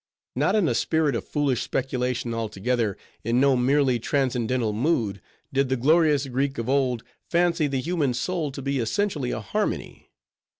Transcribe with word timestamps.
Not 0.35 0.55
in 0.55 0.67
a 0.67 0.73
spirit 0.73 1.13
of 1.13 1.27
foolish 1.27 1.61
speculation 1.61 2.33
altogether, 2.33 2.97
in 3.23 3.39
no 3.39 3.55
merely 3.55 3.99
transcendental 3.99 4.73
mood, 4.73 5.21
did 5.53 5.69
the 5.69 5.77
glorious 5.77 6.25
Greek 6.25 6.57
of 6.57 6.67
old 6.67 7.03
fancy 7.29 7.67
the 7.67 7.79
human 7.81 8.15
soul 8.15 8.51
to 8.53 8.63
be 8.63 8.79
essentially 8.79 9.29
a 9.29 9.41
harmony. 9.41 10.09